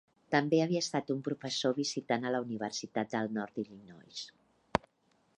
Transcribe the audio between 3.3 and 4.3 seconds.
Nord d'Illinois.